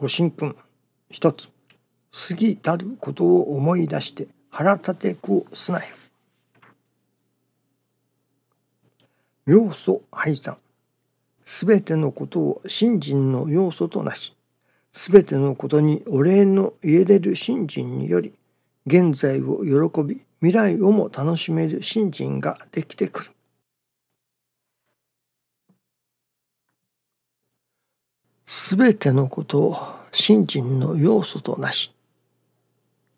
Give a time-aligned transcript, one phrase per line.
[0.00, 0.54] ご神君
[1.10, 1.48] 一つ
[2.12, 5.86] 過ぎたることを思い出して腹立てくすなよ。
[9.44, 10.56] 要素配算。
[11.44, 14.36] すべてのことを信心の要素となし
[14.92, 18.32] すべてのことにお礼の言えれる信心により
[18.86, 23.30] 現在を喜び未来をも楽しめる信心ができてくる。
[28.50, 29.76] すべてのことを
[30.10, 31.92] 信心の要素となし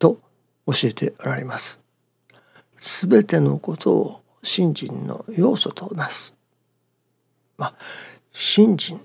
[0.01, 0.19] と
[0.67, 1.81] 教えておられます。
[2.79, 6.37] すべてのことを信心の要素となす。
[7.59, 7.75] まあ、
[8.33, 9.01] 信心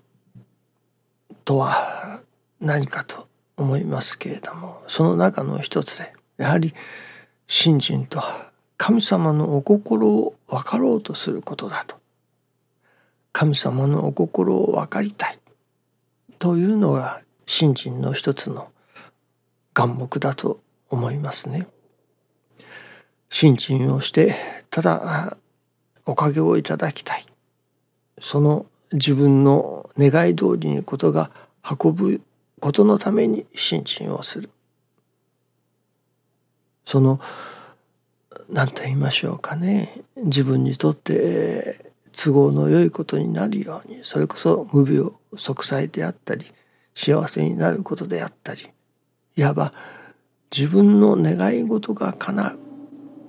[1.44, 2.24] とは
[2.60, 6.74] 何かと思いますけれども、その中の一つで、やはり
[7.46, 11.98] 信心とは神様のお心を分かろうとすることだと。
[13.32, 15.38] 神様のお心を分かりたい
[16.40, 18.70] というのが信心の一つの
[19.74, 21.68] 眼目だと思いますね。
[23.30, 24.36] 信心をして
[24.70, 25.38] ただ
[26.05, 27.26] おかげをいただきたい。
[28.22, 31.32] その自分の願い通りにことが
[31.64, 32.22] 運ぶ
[32.60, 34.49] ことのために信心をする。
[36.86, 37.20] その
[38.49, 40.02] 何と言いましょうかね。
[40.18, 46.46] 自分にとって都合の良いことになるようにそれこそ無病息災であったり
[46.96, 48.70] 幸せになることであったり
[49.35, 49.74] いわば
[50.55, 52.60] 自分の願い事が叶う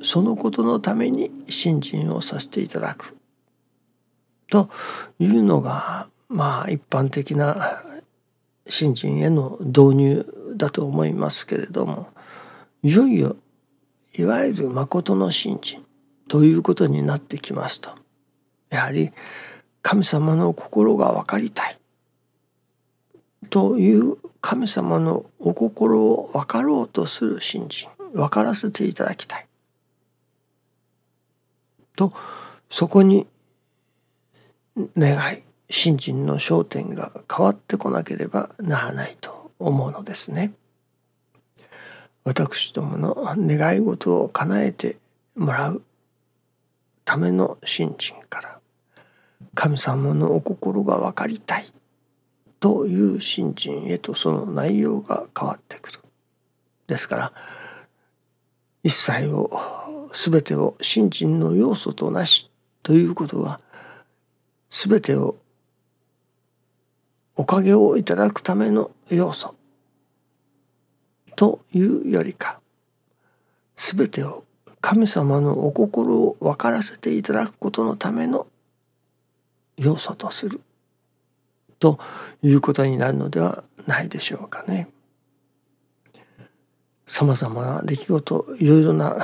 [0.05, 3.17] そのことのために信心をさせていただく。
[4.49, 4.71] と
[5.19, 7.83] いうのがまあ一般的な
[8.69, 12.09] 信心への導入だと思いますけれども
[12.85, 13.37] いよいよ
[14.15, 15.85] いわゆる誠の信心
[16.29, 18.06] ということになってきますと。
[18.71, 19.13] やはり
[19.83, 21.79] 神様の心が分かりたい
[23.51, 29.47] という神様のお心を分かろうとする信心分からせていただきたい
[31.95, 32.13] と
[32.69, 33.27] そこに
[34.97, 40.53] 願い信心の焦点が変わってこなければならないと思うのですね。
[42.25, 44.99] 私どもの願い事を叶えて
[45.37, 45.83] もらう
[47.05, 48.56] ための信心から
[49.55, 51.71] 神様のお心が分かりたい
[52.61, 56.01] という信心へとその内容が変わってくる。
[56.87, 57.33] ですから
[58.83, 59.51] 一切を
[60.13, 62.51] 全てを信心の要素となし
[62.83, 63.61] ということは
[64.69, 65.37] 全てを
[67.35, 69.55] おかげをいただくための要素
[71.35, 72.61] というよりか
[73.75, 74.45] 全てを
[74.81, 78.47] 神様のお心を分からせていただくことのための
[79.77, 80.61] 要素とする
[81.79, 81.99] と
[82.43, 84.89] いうことになるのではないでしょうかね。
[87.07, 89.17] さまざまな出来事いろいろな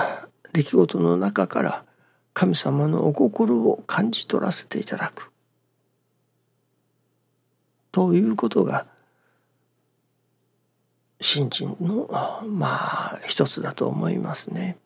[0.52, 1.84] 出来事の中から
[2.32, 5.32] 神様のお心を感じ取らせていただく
[7.90, 8.86] ということが
[11.20, 12.08] 信心の
[12.46, 14.76] まあ一つだと思いますね。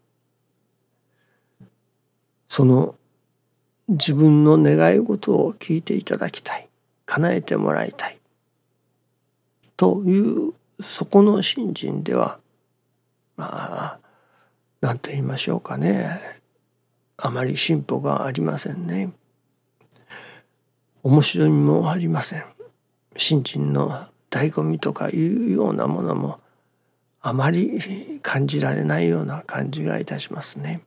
[2.49, 2.95] その
[3.89, 6.69] 自分の願い事を聞いていただきたい。
[7.07, 8.19] 叶えてもらいたい。
[9.77, 12.39] というそこの信心では
[13.37, 13.99] まあ
[14.81, 16.21] 何と言いましょうかね。
[17.17, 19.13] あまり進歩がありませんね。
[21.03, 22.45] 面白みもありません。
[23.17, 26.41] 信心の醍醐味とかいうようなものも
[27.23, 30.83] あまり感じられないような感じがいたしますね。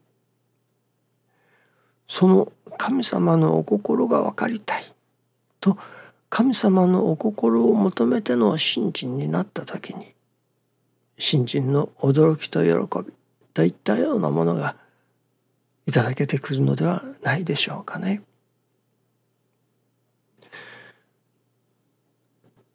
[2.06, 4.84] その神様のお心が分かりたい
[5.60, 5.76] と
[6.30, 10.14] 神様のお心を求めての信心になった時に
[11.18, 13.14] 信心の驚きと喜び
[13.52, 14.76] といったようなものが
[15.86, 18.22] いただけてくるのではないでしょうかね。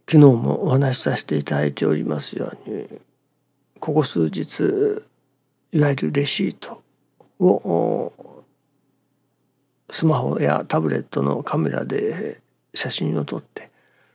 [0.07, 2.87] 昨日もお話しさせていただいておりますように
[3.79, 4.61] ここ数日
[5.71, 6.83] いわゆるレシート
[7.39, 8.24] を
[9.89, 12.41] スマホやタブレットのカメラで
[12.73, 13.71] 写真を撮って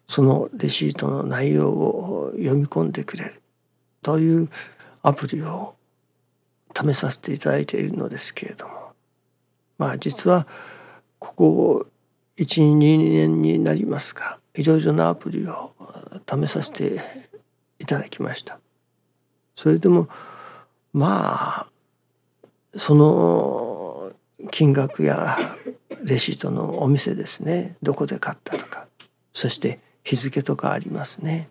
[0.07, 3.43] そのレシートの内容を読み込んでくれる
[4.03, 4.49] という
[5.03, 5.77] アプリを
[6.75, 8.93] 試させていただいているのですけれども
[9.79, 10.47] まあ実は
[11.19, 11.87] ここ
[12.37, 15.75] 12年になりますがいろいろなアプリを
[16.29, 17.01] 試させて
[17.79, 18.59] いただきました。
[19.55, 20.09] それでも
[20.93, 21.69] まあ
[22.77, 23.70] その
[24.51, 25.37] 金額や
[26.05, 27.77] レシートのお店ですね。
[27.83, 28.87] どこで買ったとか。
[29.33, 31.51] そして日付とかありますね。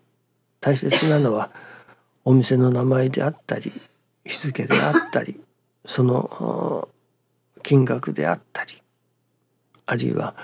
[0.60, 1.50] 大切なのは
[2.24, 3.72] お店の名前であったり
[4.24, 5.40] 日付であったり
[5.86, 6.88] その
[7.62, 8.82] 金額であったり
[9.86, 10.34] あるいは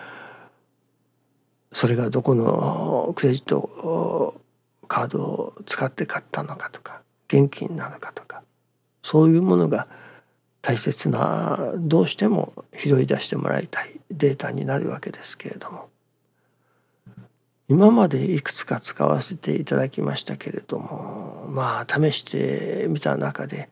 [1.72, 4.40] それがどこのクレジット
[4.88, 8.43] カードを使って買ったのかとか現金なのかとか
[9.02, 9.87] そういうものが
[10.67, 15.89] 大切などうしても拾い出してもらいたいデータになるわけですけれども
[17.69, 23.71] 今までいくつか使わせていただきましたけれどもまあ試してみた中で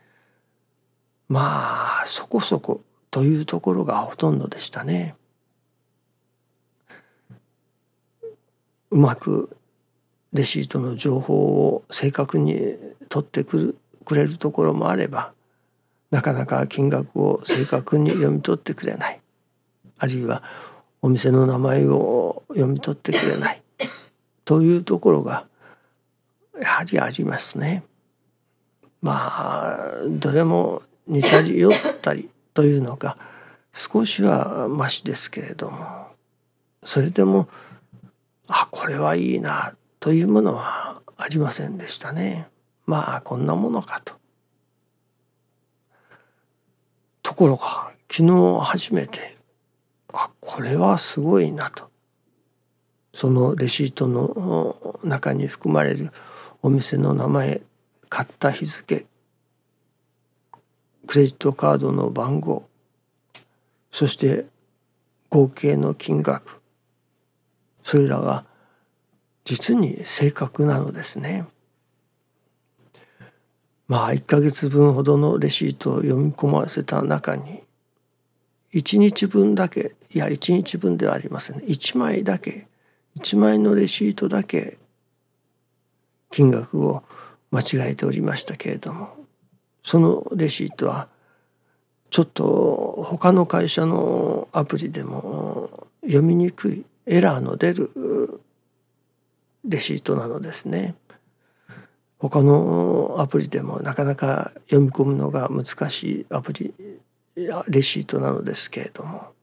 [1.29, 2.81] まあそこそこ
[3.11, 5.17] というところがほとんどでしたね。
[8.93, 9.57] うまく
[10.33, 11.35] レシートの情報
[11.67, 12.77] を正確に
[13.09, 15.33] 取ってくるくれるところもあれば
[16.15, 19.21] なかなか金額を正確に読み取ってくれない
[19.99, 20.45] あるいは
[21.03, 23.61] お店の名前を読み取ってくれない
[24.45, 25.49] というところが
[26.63, 27.83] やはりありますね。
[29.03, 33.19] まあどれも似たり寄ったりというのか
[33.73, 36.07] 少しはましですけれども
[36.85, 37.49] それでも
[38.47, 42.47] あこれはいいなというものはありませんでしたね。
[42.87, 44.14] まあこんなものかと。
[47.35, 49.37] ところが昨日初めて
[50.13, 51.91] あこれはすごいなと
[53.13, 56.13] そのレシートの中に含まれる
[56.63, 57.61] お店の名前
[58.09, 59.07] 買った日付
[61.09, 62.69] クレジットカードの番号
[63.91, 64.47] そして
[65.29, 66.61] 合計の金額
[67.83, 68.45] それらが
[69.43, 71.45] 実に正確なのですね。
[73.95, 77.63] まあ1ヶ月分ほどのレシートを読み込ませた中に
[78.73, 82.67] 1日分だけいや1日分ではありません1枚だけ
[83.17, 84.79] 1枚のレシートだけ
[86.33, 87.05] 金額を
[87.53, 89.15] 間違えておりましたけれども
[89.85, 91.07] そのレシートは
[92.11, 95.71] ちょっと他の会社のアプリでも
[96.03, 97.93] 読みにくいエラーの出る
[99.65, 100.97] レシートなのですね。
[102.31, 106.73] 他のアプリでもなかなか読み込むのが難しいアプリ
[107.69, 109.35] レシートなのですけれども。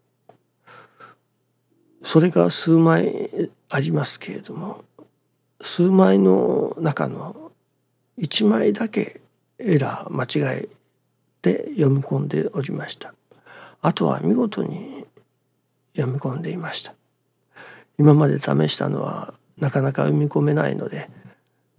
[2.02, 4.84] それが数枚ありますけれども
[5.62, 7.52] 数枚の中の
[8.18, 9.22] 1枚だけ
[9.60, 10.70] エラー間違え
[11.44, 13.14] て読み込んでおりました。
[13.84, 15.06] あとは見事に
[15.96, 16.96] 読み込んでいました。
[18.00, 21.12] 今まで試したのはなかなか読み込めないので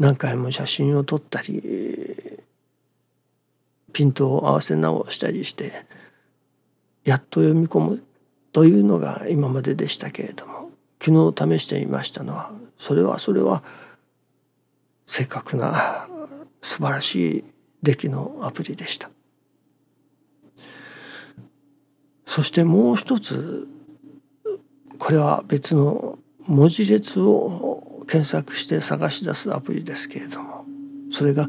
[0.02, 1.62] 何回も写真を撮ったり
[3.93, 5.84] ピントを合わせ直したりして
[7.04, 8.02] やっと読み込む
[8.52, 10.70] というのが今まででしたけれども
[11.00, 13.62] 昨日試してみましたのはそれはそれは
[15.06, 16.08] 正確な
[16.60, 17.44] 素晴らしい
[17.84, 19.08] 出来のアプリでした。
[22.26, 23.69] そしてもう一つ
[24.99, 26.19] これは別の
[26.49, 27.81] 文字列を
[28.12, 30.67] 検索して探し出すアプリですけれども
[31.11, 31.49] それが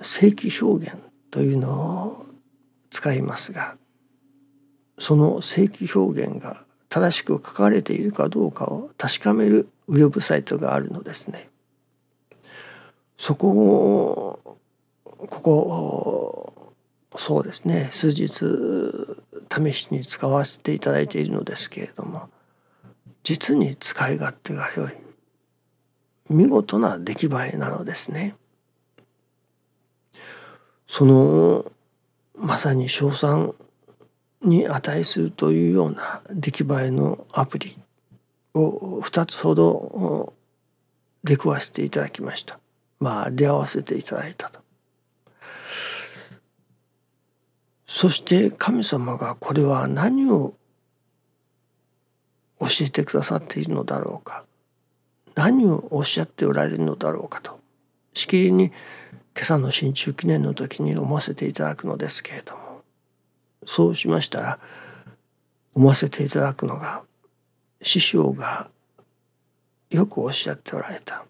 [0.00, 0.96] 正規表現
[1.32, 2.26] というのを
[2.90, 3.74] 使いますが
[4.96, 11.48] その正規表現が正しく書かれているかどうかを確かめるウェブサイトがあるのですね。
[13.16, 14.58] そこを
[15.18, 16.74] ここ
[17.16, 22.28] そうですね数日試しに使わせていただいているのですけれども
[23.24, 25.05] 実に使い勝手が良い
[26.28, 28.36] 見事な出来栄えなのですね。
[30.86, 31.70] その
[32.36, 33.54] まさに称賛
[34.42, 37.78] に値するというような出来栄えのアプリ
[38.54, 40.32] を2つほど
[41.24, 42.58] 出くわせていただきました。
[43.00, 44.60] まあ出会わせていただいたと。
[47.86, 50.54] そして神様がこれは何を
[52.60, 54.45] 教えてくださっているのだろうか。
[55.36, 57.60] 何をおっしゃっておられるのだろうかと。
[58.14, 58.74] しきりに今
[59.42, 62.82] 朝の新中記念の時に思わせていただくのですけれども。
[63.66, 64.58] そうしましたら
[65.74, 67.02] 思わせていただくのが
[67.82, 68.70] 師匠が
[69.90, 71.24] よくおっしゃっておられた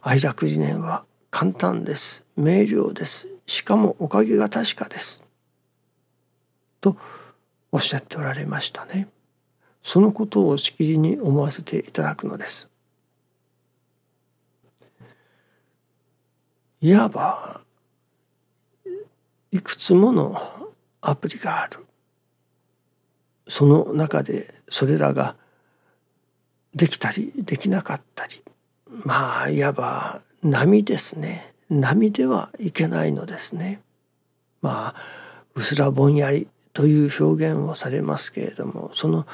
[0.00, 2.26] 愛楽理念は簡単です。
[2.36, 3.28] 明瞭です。
[3.46, 5.24] しかもおかげが確かです。
[6.80, 6.96] と
[7.70, 9.08] おっしゃっておられましたね。
[9.86, 12.68] そのことをしきりに思わせていただくのです。
[16.80, 17.60] いわば
[19.52, 20.42] いくつもの
[21.00, 21.86] アプリがある。
[23.46, 25.36] その中でそれらが
[26.74, 28.42] できたりできなかったり。
[29.04, 31.54] まあいわば波ですね。
[31.70, 33.82] 波ではいけないのですね。
[34.62, 34.94] まあ
[35.54, 39.28] うすらぼんやりという表現をされますけれどもその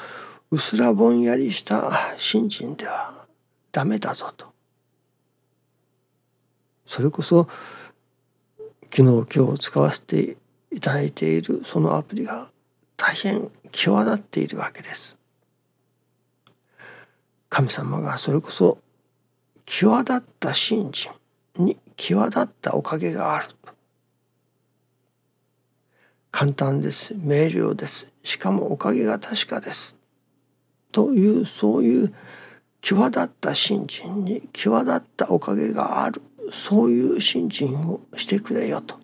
[0.53, 3.25] うすらぼんやりした信心では
[3.71, 4.53] ダメだぞと。
[6.85, 7.47] それこそ
[8.95, 10.37] 昨日今日使わせて
[10.71, 12.51] いただいているそのアプリが
[12.97, 15.17] 大変際立っているわけです。
[17.49, 18.77] 神様がそれこそ
[19.65, 21.13] 際立った信心
[21.57, 23.47] に際立ったおかげがある
[26.29, 27.15] 簡単です。
[27.17, 28.13] 明瞭です。
[28.21, 30.02] しかもおかげが確かです。
[30.93, 32.13] というそういう
[32.81, 36.21] 際立った信心に際立ったおかげがある。
[36.51, 38.99] そういう信心をしてくれよと。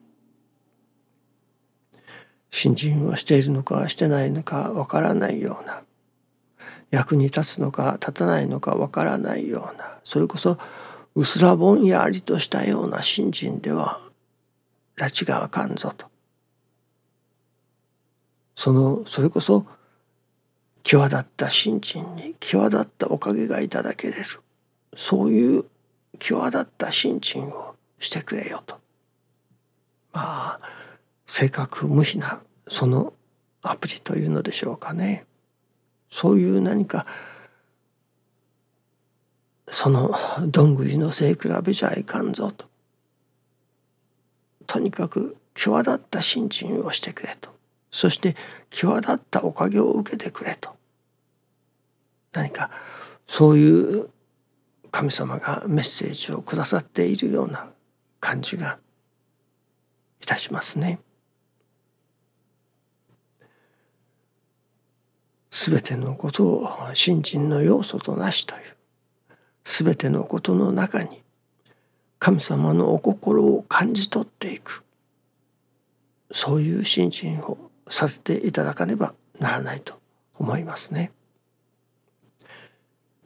[2.51, 5.83] 信心をしているのかしてないのかわからないような。
[6.91, 9.99] 役に立つのか立たないのかわからないような。
[10.03, 10.57] それこそ
[11.15, 13.99] うすらぼんやりとしたような信心では
[14.97, 16.07] 拉致があかんぞと。
[18.55, 19.65] そのそれこそ
[20.83, 24.23] 際立った信心に際立ったおかげがいただけれる
[24.95, 25.65] そういう
[26.19, 28.75] 際立った信心をしてくれよと。
[30.13, 30.59] まあ
[31.25, 33.13] 正確無比なその
[33.61, 35.25] アプリというのでしょうかね。
[36.09, 37.05] そういう何か
[39.69, 40.11] その
[40.47, 42.65] どんぐりの背比べじゃいかんぞと。
[44.65, 47.58] とにかく際立った信心をしてくれと。
[47.91, 48.35] そして
[48.69, 50.69] 際立ったおかげを受けてくれと
[52.33, 52.69] 何か
[53.27, 54.09] そういう
[54.91, 57.69] 神様がメッセージをくださっているような
[58.19, 58.79] 感じが
[60.21, 60.99] いたしますね。
[65.51, 68.61] すべてのことを信心の要素となしという
[69.63, 71.21] すべてのことの中に
[72.19, 74.83] 神様のお心を感じ取っていく
[76.31, 79.99] そういう信心をさせていただかねばならないと
[80.35, 81.11] 思いますね。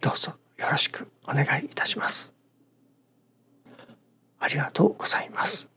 [0.01, 2.33] どうぞよろしくお願いいたします。
[4.39, 5.72] ありがとうございます。